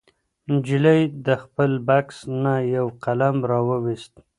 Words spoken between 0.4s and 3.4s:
نجلۍ د خپل بکس نه یو قلم